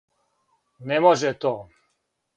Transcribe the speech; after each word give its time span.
Не 0.91 0.99
може 1.07 1.33
то. 1.45 1.55